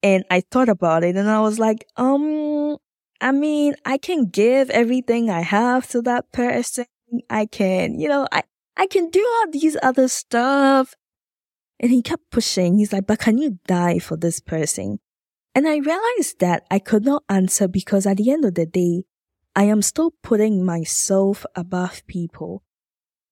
And 0.03 0.23
I 0.29 0.41
thought 0.51 0.69
about 0.69 1.03
it 1.03 1.15
and 1.15 1.27
I 1.27 1.39
was 1.39 1.57
like, 1.57 1.87
um, 1.95 2.77
I 3.21 3.31
mean, 3.31 3.73
I 3.87 3.97
can 3.97 4.27
give 4.27 4.69
everything 4.69 5.31
I 5.31 5.41
have 5.41 5.89
to 5.89 6.03
that 6.03 6.31
person. 6.31 6.85
I 7.27 7.47
can, 7.47 7.99
you 7.99 8.07
know, 8.07 8.27
I, 8.31 8.43
I 8.77 8.85
can 8.85 9.09
do 9.09 9.19
all 9.19 9.51
these 9.51 9.75
other 9.81 10.07
stuff. 10.07 10.93
And 11.79 11.91
he 11.91 12.01
kept 12.01 12.29
pushing. 12.31 12.77
He's 12.77 12.93
like, 12.93 13.07
but 13.07 13.19
can 13.19 13.37
you 13.37 13.59
die 13.67 13.99
for 13.99 14.15
this 14.15 14.39
person? 14.39 14.99
And 15.53 15.67
I 15.67 15.77
realized 15.77 16.39
that 16.39 16.65
I 16.69 16.77
could 16.77 17.03
not 17.03 17.23
answer 17.29 17.67
because 17.67 18.05
at 18.05 18.17
the 18.17 18.31
end 18.31 18.45
of 18.45 18.53
the 18.53 18.67
day, 18.67 19.05
I 19.55 19.63
am 19.63 19.81
still 19.81 20.13
putting 20.21 20.63
myself 20.63 21.45
above 21.55 22.05
people. 22.05 22.63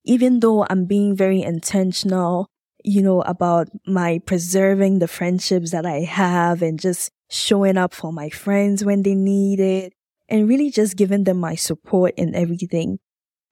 Even 0.04 0.40
though 0.40 0.66
I'm 0.70 0.86
being 0.86 1.16
very 1.16 1.44
intentional, 1.44 2.50
you 2.84 3.04
know, 3.04 3.22
about 3.22 3.70
my 3.86 4.20
preserving 4.26 5.00
the 5.00 5.08
friendships 5.08 5.72
that 5.72 5.86
I 5.86 6.00
have 6.00 6.64
and 6.64 6.80
just 6.80 7.12
showing 7.30 7.78
up 7.78 7.94
for 7.94 8.12
my 8.12 8.30
friends 8.30 8.84
when 8.84 9.04
they 9.04 9.16
need 9.16 9.60
it 9.60 9.94
and 10.28 10.48
really 10.48 10.72
just 10.72 10.98
giving 10.98 11.26
them 11.26 11.38
my 11.38 11.54
support 11.54 12.14
and 12.18 12.36
everything. 12.36 12.98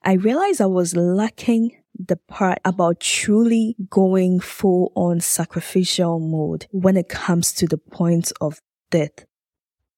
I 0.04 0.14
realized 0.14 0.62
I 0.62 0.66
was 0.66 0.96
lacking 0.96 1.83
the 1.98 2.18
part 2.28 2.60
about 2.66 3.00
truly 3.00 3.76
going 3.90 4.40
full 4.40 4.92
on 4.96 5.20
sacrificial 5.20 6.20
mode 6.20 6.68
when 6.72 6.98
it 6.98 7.10
comes 7.10 7.54
to 7.54 7.68
the 7.68 7.78
point 7.78 8.32
of 8.42 8.60
death. 8.90 9.26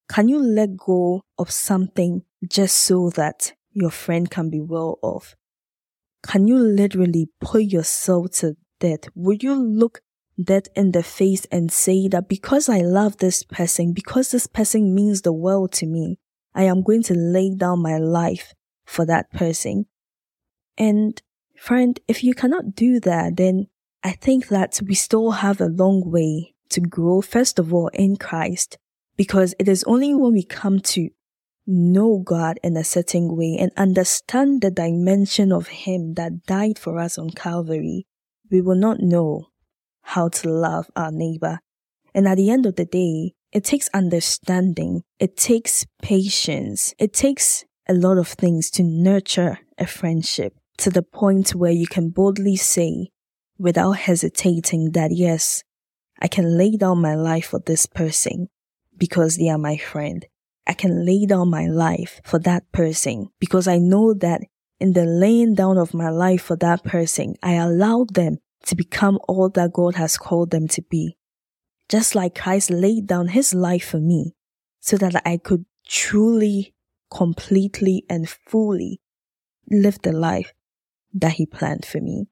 Can 0.10 0.28
you 0.28 0.40
let 0.40 0.78
go 0.78 1.22
of 1.38 1.50
something 1.50 2.24
just 2.48 2.78
so 2.78 3.10
that 3.12 3.54
your 3.72 3.90
friend 3.90 4.30
can 4.30 4.50
be 4.50 4.62
well 4.62 5.00
off? 5.02 5.36
Can 6.26 6.48
you 6.48 6.58
literally 6.58 7.30
put 7.40 7.64
yourself 7.64 8.32
to 8.34 8.56
death? 8.80 9.06
Would 9.16 9.44
you 9.44 9.56
look 9.56 10.02
death 10.42 10.68
in 10.76 10.92
the 10.92 11.04
face 11.04 11.46
and 11.52 11.72
say 11.72 12.08
that 12.10 12.28
because 12.28 12.68
I 12.70 12.80
love 12.80 13.18
this 13.18 13.44
person, 13.44 13.94
because 13.94 14.32
this 14.32 14.48
person 14.48 14.94
means 14.94 15.22
the 15.22 15.34
world 15.34 15.72
to 15.74 15.86
me, 15.86 16.20
I 16.54 16.64
am 16.64 16.84
going 16.84 17.04
to 17.04 17.14
lay 17.14 17.54
down 17.56 17.82
my 17.82 17.98
life 17.98 18.54
for 18.86 19.06
that 19.06 19.32
person? 19.32 19.86
And 20.78 21.22
friend, 21.58 22.00
if 22.08 22.24
you 22.24 22.34
cannot 22.34 22.76
do 22.76 23.00
that, 23.02 23.38
then 23.38 23.68
I 24.04 24.12
think 24.12 24.48
that 24.50 24.80
we 24.86 24.96
still 24.96 25.32
have 25.32 25.60
a 25.60 25.66
long 25.68 26.10
way 26.10 26.54
to 26.70 26.82
grow, 26.82 27.22
first 27.22 27.60
of 27.60 27.74
all, 27.74 27.88
in 27.90 28.18
Christ, 28.18 28.78
because 29.18 29.56
it 29.60 29.68
is 29.68 29.84
only 29.86 30.14
when 30.14 30.34
we 30.34 30.44
come 30.44 30.80
to 30.80 31.10
know 31.68 32.22
God 32.24 32.60
in 32.64 32.78
a 32.78 32.84
certain 32.84 33.36
way 33.36 33.58
and 33.60 33.72
understand 33.76 34.62
the 34.62 34.70
dimension 34.70 35.52
of 35.52 35.68
Him 35.68 36.14
that 36.16 36.46
died 36.46 36.78
for 36.78 37.00
us 37.00 37.18
on 37.18 37.32
Calvary, 37.32 38.06
we 38.52 38.62
will 38.62 38.76
not 38.76 39.00
know 39.00 39.48
how 40.02 40.30
to 40.30 40.50
love 40.50 40.92
our 40.96 41.12
neighbor. 41.12 41.60
And 42.14 42.28
at 42.28 42.38
the 42.38 42.52
end 42.52 42.66
of 42.66 42.76
the 42.76 42.86
day, 42.86 43.34
it 43.52 43.64
takes 43.64 43.90
understanding. 43.94 45.04
It 45.20 45.38
takes 45.38 45.86
patience. 46.02 46.94
It 47.00 47.14
takes 47.14 47.66
a 47.88 47.94
lot 47.94 48.18
of 48.18 48.28
things 48.28 48.70
to 48.72 48.84
nurture 48.84 49.60
a 49.78 49.88
friendship 49.88 50.54
to 50.78 50.90
the 50.90 51.04
point 51.04 51.56
where 51.56 51.72
you 51.72 51.88
can 51.88 52.10
boldly 52.10 52.56
say, 52.56 53.10
without 53.58 53.94
hesitating, 53.94 54.92
that 54.92 55.12
yes, 55.12 55.64
I 56.20 56.28
can 56.28 56.58
lay 56.58 56.78
down 56.78 57.02
my 57.02 57.16
life 57.16 57.48
for 57.48 57.60
this 57.60 57.86
person 57.86 58.50
because 58.98 59.38
they 59.38 59.50
are 59.50 59.58
my 59.58 59.78
friend. 59.78 60.26
I 60.68 60.74
can 60.74 61.06
lay 61.06 61.26
down 61.26 61.50
my 61.50 61.68
life 61.68 62.22
for 62.24 62.40
that 62.40 62.72
person 62.72 63.30
because 63.40 63.68
I 63.68 63.78
know 63.78 64.14
that 64.16 64.42
in 64.80 64.94
the 64.94 65.06
laying 65.06 65.56
down 65.56 65.78
of 65.78 65.94
my 65.94 66.10
life 66.10 66.42
for 66.42 66.56
that 66.58 66.84
person, 66.84 67.36
I 67.42 67.54
allowed 67.54 68.16
them 68.16 68.40
to 68.66 68.76
become 68.76 69.20
all 69.28 69.50
that 69.50 69.74
God 69.74 69.96
has 69.96 70.18
called 70.18 70.52
them 70.52 70.68
to 70.70 70.82
be. 70.82 71.18
Just 71.88 72.16
like 72.16 72.36
Christ 72.36 72.72
laid 72.72 73.08
down 73.08 73.28
his 73.30 73.54
life 73.54 73.88
for 73.88 74.00
me 74.00 74.34
so 74.80 74.98
that 74.98 75.22
I 75.26 75.38
could 75.38 75.66
truly, 75.88 76.74
completely 77.12 78.04
and 78.10 78.28
fully 78.28 79.02
live 79.70 80.02
the 80.02 80.12
life 80.12 80.52
that 81.16 81.34
he 81.34 81.46
planned 81.46 81.86
for 81.86 82.00
me. 82.00 82.28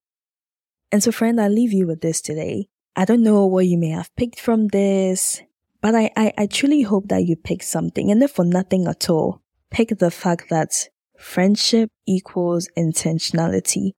And 0.91 1.01
so 1.01 1.11
friend, 1.11 1.41
I 1.41 1.47
leave 1.47 1.73
you 1.73 1.87
with 1.87 2.01
this 2.01 2.21
today. 2.21 2.67
I 2.95 3.05
don't 3.05 3.23
know 3.23 3.47
what 3.47 3.65
you 3.65 3.77
may 3.77 3.89
have 3.89 4.15
picked 4.15 4.39
from 4.39 4.67
this, 4.67 5.41
but 5.81 5.95
I, 5.95 6.11
I, 6.15 6.33
I 6.37 6.45
truly 6.45 6.83
hope 6.83 7.07
that 7.07 7.25
you 7.25 7.35
pick 7.35 7.63
something. 7.63 8.11
And 8.11 8.21
if 8.21 8.31
for 8.31 8.45
nothing 8.45 8.85
at 8.85 9.09
all, 9.09 9.41
pick 9.71 9.97
the 9.97 10.11
fact 10.11 10.49
that 10.51 10.89
friendship 11.17 11.89
equals 12.05 12.69
intentionality. 12.77 13.93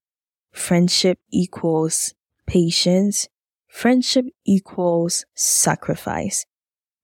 Friendship 0.54 1.20
equals 1.34 2.14
patience. 2.48 3.28
Friendship 3.68 4.26
equals 4.46 5.26
sacrifice. 5.34 6.46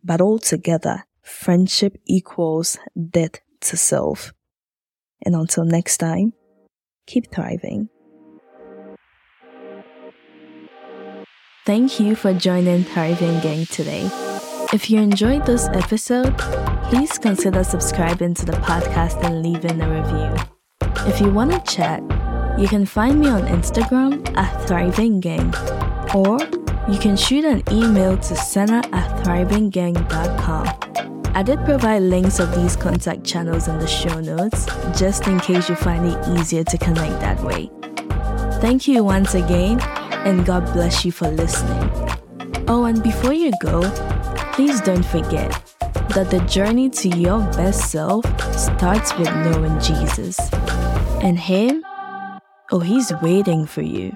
But 0.02 0.22
altogether, 0.22 1.06
friendship 1.22 1.98
equals 2.08 2.78
death 3.10 3.42
to 3.62 3.76
self. 3.76 4.32
And 5.24 5.36
until 5.36 5.66
next 5.66 5.98
time, 5.98 6.34
keep 7.06 7.32
thriving. 7.32 7.90
Thank 11.66 12.00
you 12.00 12.16
for 12.16 12.34
joining 12.34 12.84
Thriving 12.84 13.40
Gang 13.42 13.66
today. 13.68 14.10
If 14.74 14.90
you 14.90 15.00
enjoyed 15.00 15.46
this 15.46 15.68
episode, 15.68 16.36
please 16.86 17.18
consider 17.18 17.64
subscribing 17.64 18.34
to 18.36 18.46
the 18.46 18.54
podcast 18.54 19.24
and 19.24 19.44
leaving 19.44 19.80
a 19.82 19.88
review. 19.88 20.34
If 21.08 21.22
you 21.22 21.30
want 21.30 21.52
to 21.52 21.72
chat, 21.72 22.02
you 22.60 22.68
can 22.68 22.86
find 22.86 23.20
me 23.20 23.28
on 23.28 23.44
Instagram 23.44 24.36
at 24.36 24.68
Thriving 24.68 25.20
Gang, 25.20 25.54
or 26.16 26.40
you 26.92 27.00
can 27.00 27.16
shoot 27.16 27.46
an 27.46 27.62
email 27.72 28.18
to 28.18 28.36
sena 28.36 28.82
at 28.92 29.24
thrivinggang.com. 29.24 30.81
I 31.34 31.44
did 31.44 31.64
provide 31.66 32.02
links 32.04 32.40
of 32.40 32.54
these 32.56 32.76
contact 32.76 33.24
channels 33.24 33.68
in 33.68 33.80
the 33.80 33.88
show 33.88 34.20
notes, 34.20 34.66
just 35.00 35.28
in 35.28 35.40
case 35.40 35.70
you 35.70 35.76
find 35.76 36.06
it 36.06 36.28
easier 36.40 36.64
to 36.64 36.78
connect 36.78 37.20
that 37.22 37.42
way. 37.42 37.70
Thank 38.60 38.88
you 38.88 39.04
once 39.04 39.34
again, 39.34 39.80
and 40.26 40.46
God 40.46 40.66
bless 40.74 41.06
you 41.06 41.12
for 41.12 41.30
listening. 41.30 41.90
Oh, 42.68 42.86
and 42.86 43.02
before 43.02 43.34
you 43.34 43.52
go, 43.62 43.82
please 44.54 44.82
don't 44.82 45.06
forget 45.06 45.52
that 46.10 46.30
the 46.30 46.40
journey 46.42 46.90
to 46.90 47.10
your 47.10 47.40
best 47.54 47.92
self 47.92 48.26
starts 48.58 49.18
with 49.18 49.34
knowing 49.34 49.80
Jesus 49.80 50.38
and 51.24 51.40
Him 51.40 51.84
Oh, 52.74 52.80
he's 52.80 53.12
waiting 53.22 53.66
for 53.66 53.82
you. 53.82 54.16